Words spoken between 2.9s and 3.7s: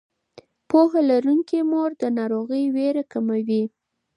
کموي.